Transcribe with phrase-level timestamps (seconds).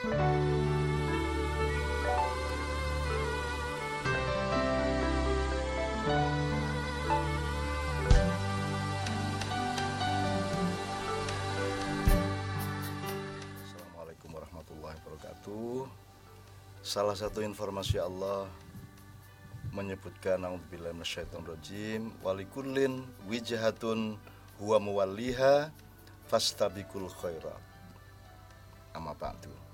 [0.00, 0.16] Assalamualaikum
[14.32, 15.84] warahmatullahi wabarakatuh.
[16.80, 18.48] Salah satu informasi Allah
[19.68, 24.16] menyebutkan naudzubillahi minasyaitonirrajim walikullin wijahatun
[24.56, 25.68] huwa muwalliha
[26.32, 27.60] fastabikul khairat.
[28.96, 29.69] Amma ba'du.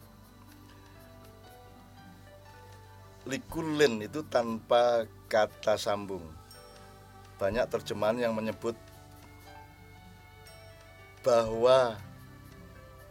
[3.26, 6.22] Likullin itu tanpa kata sambung.
[7.36, 8.78] Banyak terjemahan yang menyebut
[11.26, 11.98] bahwa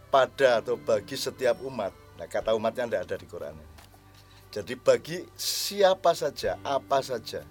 [0.08, 1.92] pada atau bagi setiap umat.
[2.16, 3.54] Nah, kata umatnya tidak ada di Quran.
[4.48, 7.44] Jadi bagi siapa saja, apa saja,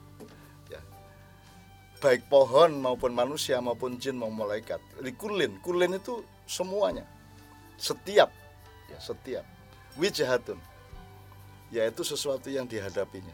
[0.65, 0.81] ya,
[2.01, 4.81] baik pohon maupun manusia maupun jin maupun malaikat.
[5.05, 7.05] Likulin, kulin itu semuanya,
[7.77, 8.33] setiap,
[8.89, 9.45] ya setiap.
[10.01, 10.57] Wijahatun,
[11.73, 13.33] yaitu sesuatu yang dihadapinya.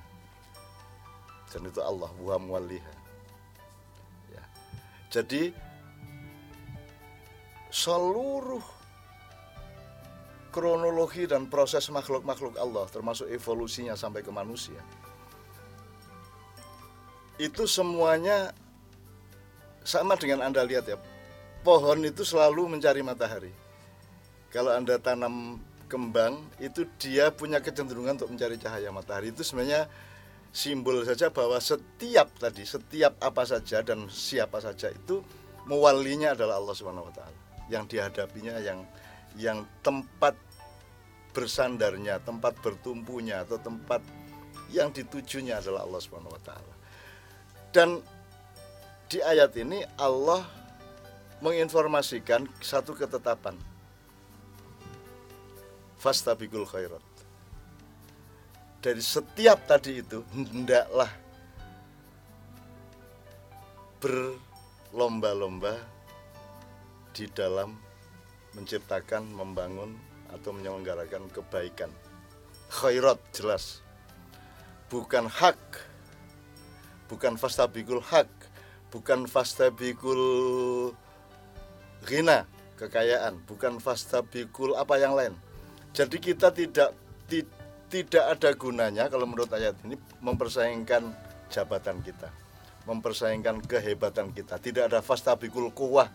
[1.52, 2.94] Dan itu Allah wa muwalliha.
[4.32, 4.44] Ya.
[5.12, 5.52] Jadi
[7.72, 8.64] seluruh
[10.52, 14.78] kronologi dan proses makhluk-makhluk Allah termasuk evolusinya sampai ke manusia
[17.40, 18.52] itu semuanya
[19.88, 21.00] sama dengan Anda lihat ya
[21.64, 23.56] pohon itu selalu mencari matahari
[24.52, 29.92] kalau Anda tanam kembang itu dia punya kecenderungan untuk mencari cahaya matahari itu sebenarnya
[30.56, 35.20] simbol saja bahwa setiap tadi setiap apa saja dan siapa saja itu
[35.67, 38.88] mewalinya adalah Allah Subhanahu wa taala yang dihadapinya yang
[39.39, 40.36] yang tempat
[41.31, 44.03] bersandarnya, tempat bertumpunya atau tempat
[44.72, 46.76] yang ditujunya adalah Allah Subhanahu wa taala.
[47.72, 48.03] Dan
[49.08, 50.44] di ayat ini Allah
[51.39, 53.55] menginformasikan satu ketetapan.
[56.02, 57.06] Fastabikul khairat.
[58.82, 61.14] Dari setiap tadi itu hendaklah
[64.02, 65.78] berlomba-lomba
[67.14, 67.78] di dalam
[68.58, 69.94] menciptakan, membangun
[70.34, 71.94] atau menyelenggarakan kebaikan.
[72.73, 73.86] Khairat jelas.
[74.90, 75.61] Bukan hak.
[77.14, 78.32] Bukan fastabikul hak.
[78.90, 80.26] Bukan fastabikul
[82.10, 82.50] ghina,
[82.82, 85.38] kekayaan, bukan fastabikul apa yang lain.
[85.92, 86.96] Jadi kita tidak
[87.28, 87.44] ti,
[87.92, 91.12] tidak ada gunanya kalau menurut ayat ini mempersaingkan
[91.52, 92.32] jabatan kita,
[92.88, 94.56] mempersaingkan kehebatan kita.
[94.56, 96.08] Tidak ada fastabikul kuwah,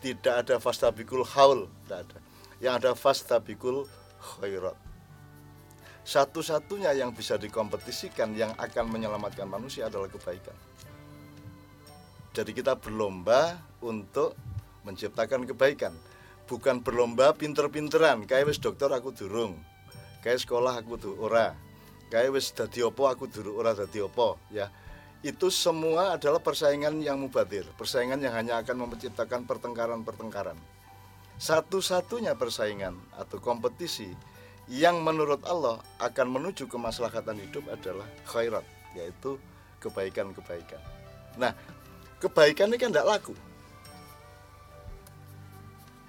[0.00, 2.18] tidak ada fastabikul haul, tidak ada.
[2.60, 3.84] Yang ada fastabikul
[4.20, 4.76] khairat.
[6.00, 10.56] Satu-satunya yang bisa dikompetisikan yang akan menyelamatkan manusia adalah kebaikan.
[12.32, 14.32] Jadi kita berlomba untuk
[14.88, 15.92] menciptakan kebaikan,
[16.50, 18.26] bukan berlomba pinter-pinteran.
[18.26, 19.62] Kayak wis dokter aku durung,
[20.26, 21.54] kayak sekolah aku tuh ora,
[22.10, 24.66] kayak wis dadi opo aku durung ora dadi opo, ya
[25.20, 30.56] itu semua adalah persaingan yang mubadir, persaingan yang hanya akan menciptakan pertengkaran-pertengkaran.
[31.36, 34.08] Satu-satunya persaingan atau kompetisi
[34.68, 38.64] yang menurut Allah akan menuju kemaslahatan hidup adalah khairat,
[38.96, 39.36] yaitu
[39.84, 40.80] kebaikan-kebaikan.
[41.36, 41.52] Nah,
[42.16, 43.36] kebaikan ini kan tidak laku.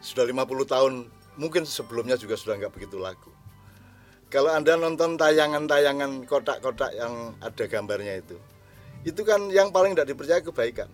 [0.01, 0.93] Sudah 50 tahun,
[1.37, 3.29] mungkin sebelumnya juga sudah nggak begitu laku.
[4.33, 8.39] Kalau Anda nonton tayangan-tayangan kotak-kotak yang ada gambarnya itu,
[9.05, 10.89] itu kan yang paling tidak dipercaya kebaikan.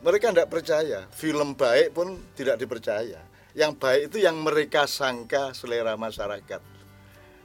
[0.00, 3.20] Mereka tidak percaya, film baik pun tidak dipercaya.
[3.52, 6.62] Yang baik itu yang mereka sangka selera masyarakat.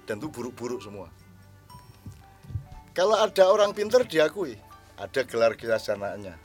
[0.06, 1.10] Dan itu buruk-buruk semua.
[2.96, 4.56] Kalau ada orang pinter diakui,
[4.96, 6.45] ada gelar kesajananya.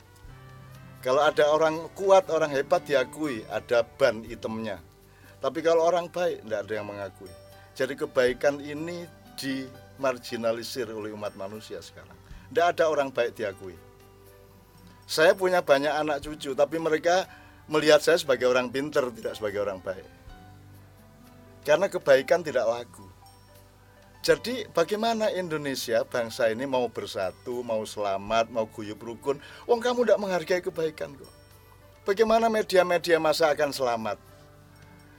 [1.01, 4.77] Kalau ada orang kuat, orang hebat diakui, ada ban itemnya.
[5.41, 7.33] Tapi kalau orang baik, tidak ada yang mengakui.
[7.73, 12.13] Jadi kebaikan ini dimarginalisir oleh umat manusia sekarang.
[12.53, 13.73] Tidak ada orang baik diakui.
[15.09, 17.25] Saya punya banyak anak cucu, tapi mereka
[17.65, 20.05] melihat saya sebagai orang pinter, tidak sebagai orang baik.
[21.65, 23.10] Karena kebaikan tidak laku.
[24.21, 29.41] Jadi bagaimana Indonesia bangsa ini mau bersatu, mau selamat, mau guyup rukun?
[29.65, 31.33] Wong kamu tidak menghargai kebaikan kok.
[32.05, 34.21] Bagaimana media-media masa akan selamat?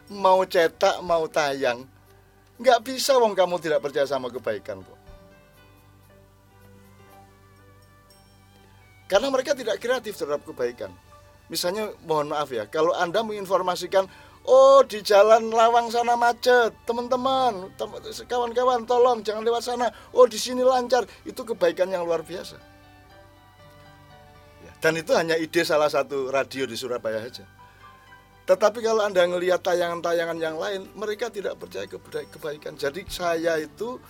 [0.06, 1.82] Mau cetak, mau tayang,
[2.62, 4.98] nggak bisa wong kamu tidak percaya sama kebaikan kok.
[9.10, 10.94] Karena mereka tidak kreatif terhadap kebaikan.
[11.50, 14.06] Misalnya mohon maaf ya, kalau Anda menginformasikan
[14.42, 17.70] Oh di jalan Lawang sana macet, teman-teman,
[18.26, 19.86] kawan-kawan tolong jangan lewat sana.
[20.10, 22.58] Oh di sini lancar, itu kebaikan yang luar biasa.
[24.66, 27.46] Ya, dan itu hanya ide salah satu radio di Surabaya saja.
[28.42, 31.86] Tetapi kalau Anda ngelihat tayangan-tayangan yang lain, mereka tidak percaya
[32.26, 32.74] kebaikan.
[32.74, 34.02] Jadi saya itu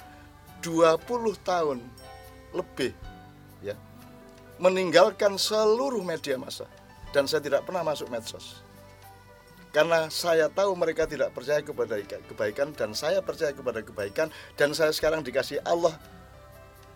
[0.65, 0.97] 20
[1.45, 1.85] tahun
[2.57, 2.97] lebih
[3.61, 3.77] ya
[4.57, 6.65] meninggalkan seluruh media massa
[7.13, 8.65] dan saya tidak pernah masuk medsos.
[9.73, 11.97] Karena saya tahu mereka tidak percaya kepada
[12.29, 15.97] kebaikan dan saya percaya kepada kebaikan dan saya sekarang dikasih Allah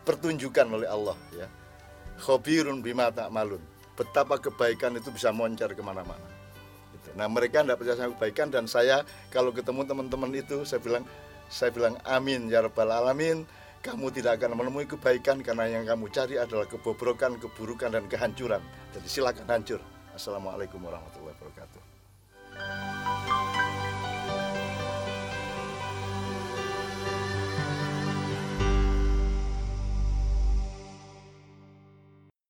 [0.04, 1.48] pertunjukan oleh Allah ya.
[2.20, 3.64] Khobirun bima malun.
[3.96, 6.36] Betapa kebaikan itu bisa moncer ke mana-mana.
[7.16, 9.00] Nah mereka tidak percaya sama kebaikan dan saya
[9.32, 11.08] kalau ketemu teman-teman itu saya bilang
[11.48, 13.48] saya bilang amin ya rabbal alamin
[13.80, 18.60] kamu tidak akan menemui kebaikan karena yang kamu cari adalah kebobrokan, keburukan dan kehancuran.
[18.92, 19.80] Jadi silakan hancur.
[20.12, 22.05] Assalamualaikum warahmatullahi wabarakatuh.